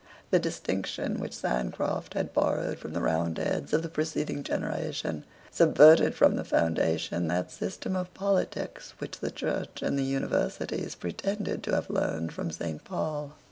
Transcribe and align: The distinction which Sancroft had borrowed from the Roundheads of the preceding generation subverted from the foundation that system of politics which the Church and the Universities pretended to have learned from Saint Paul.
The 0.31 0.39
distinction 0.39 1.19
which 1.19 1.37
Sancroft 1.37 2.15
had 2.15 2.33
borrowed 2.33 2.79
from 2.79 2.93
the 2.93 3.01
Roundheads 3.03 3.71
of 3.71 3.83
the 3.83 3.87
preceding 3.87 4.41
generation 4.41 5.25
subverted 5.51 6.15
from 6.15 6.37
the 6.37 6.43
foundation 6.43 7.27
that 7.27 7.51
system 7.51 7.95
of 7.95 8.11
politics 8.15 8.95
which 8.97 9.19
the 9.19 9.29
Church 9.29 9.83
and 9.83 9.99
the 9.99 10.03
Universities 10.03 10.95
pretended 10.95 11.61
to 11.61 11.75
have 11.75 11.87
learned 11.91 12.33
from 12.33 12.49
Saint 12.49 12.83
Paul. 12.83 13.33